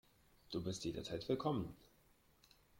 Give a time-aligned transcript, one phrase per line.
[0.49, 1.75] Du bist jederzeit willkommen.